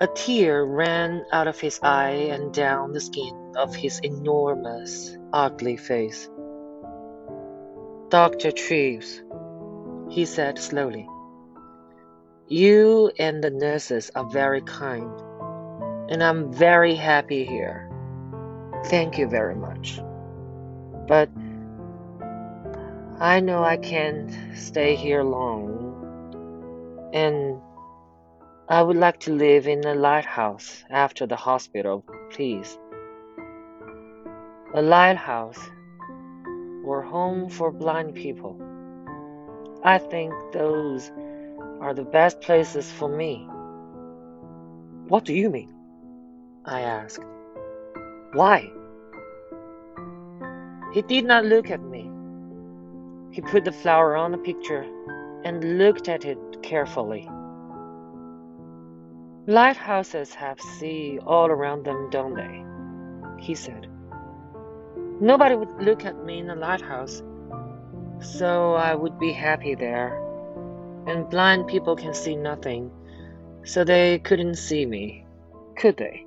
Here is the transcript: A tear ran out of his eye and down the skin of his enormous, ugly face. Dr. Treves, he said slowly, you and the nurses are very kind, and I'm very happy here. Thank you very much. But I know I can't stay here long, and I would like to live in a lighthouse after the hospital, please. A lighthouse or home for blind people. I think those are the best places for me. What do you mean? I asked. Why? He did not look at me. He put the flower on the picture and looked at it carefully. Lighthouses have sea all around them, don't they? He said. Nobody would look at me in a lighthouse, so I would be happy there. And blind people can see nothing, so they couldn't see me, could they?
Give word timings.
A 0.00 0.06
tear 0.06 0.64
ran 0.64 1.24
out 1.32 1.48
of 1.48 1.58
his 1.58 1.80
eye 1.82 2.30
and 2.30 2.54
down 2.54 2.92
the 2.92 3.00
skin 3.00 3.54
of 3.56 3.74
his 3.74 3.98
enormous, 3.98 5.18
ugly 5.32 5.76
face. 5.76 6.30
Dr. 8.08 8.52
Treves, 8.52 9.20
he 10.08 10.24
said 10.24 10.56
slowly, 10.56 11.08
you 12.46 13.10
and 13.18 13.42
the 13.42 13.50
nurses 13.50 14.12
are 14.14 14.24
very 14.30 14.60
kind, 14.60 15.10
and 16.08 16.22
I'm 16.22 16.52
very 16.52 16.94
happy 16.94 17.44
here. 17.44 17.90
Thank 18.86 19.18
you 19.18 19.26
very 19.28 19.56
much. 19.56 20.00
But 21.08 21.28
I 23.18 23.40
know 23.40 23.64
I 23.64 23.78
can't 23.78 24.30
stay 24.56 24.94
here 24.94 25.24
long, 25.24 27.10
and 27.12 27.60
I 28.70 28.82
would 28.82 28.98
like 28.98 29.20
to 29.20 29.32
live 29.32 29.66
in 29.66 29.82
a 29.86 29.94
lighthouse 29.94 30.84
after 30.90 31.26
the 31.26 31.36
hospital, 31.36 32.04
please. 32.28 32.78
A 34.74 34.82
lighthouse 34.82 35.70
or 36.84 37.00
home 37.00 37.48
for 37.48 37.72
blind 37.72 38.14
people. 38.14 38.60
I 39.82 39.96
think 39.96 40.34
those 40.52 41.10
are 41.80 41.94
the 41.94 42.04
best 42.04 42.42
places 42.42 42.92
for 42.92 43.08
me. 43.08 43.48
What 45.08 45.24
do 45.24 45.32
you 45.32 45.48
mean? 45.48 45.72
I 46.66 46.82
asked. 46.82 47.24
Why? 48.34 48.70
He 50.92 51.00
did 51.00 51.24
not 51.24 51.46
look 51.46 51.70
at 51.70 51.80
me. 51.80 52.10
He 53.30 53.40
put 53.40 53.64
the 53.64 53.72
flower 53.72 54.14
on 54.14 54.32
the 54.32 54.36
picture 54.36 54.84
and 55.42 55.78
looked 55.78 56.10
at 56.10 56.26
it 56.26 56.38
carefully. 56.62 57.26
Lighthouses 59.48 60.34
have 60.34 60.60
sea 60.60 61.18
all 61.26 61.46
around 61.46 61.86
them, 61.86 62.10
don't 62.10 62.34
they? 62.34 63.42
He 63.42 63.54
said. 63.54 63.86
Nobody 65.22 65.54
would 65.54 65.72
look 65.80 66.04
at 66.04 66.22
me 66.22 66.40
in 66.40 66.50
a 66.50 66.54
lighthouse, 66.54 67.22
so 68.20 68.74
I 68.74 68.94
would 68.94 69.18
be 69.18 69.32
happy 69.32 69.74
there. 69.74 70.22
And 71.06 71.30
blind 71.30 71.66
people 71.66 71.96
can 71.96 72.12
see 72.12 72.36
nothing, 72.36 72.90
so 73.64 73.84
they 73.84 74.18
couldn't 74.18 74.56
see 74.56 74.84
me, 74.84 75.24
could 75.78 75.96
they? 75.96 76.26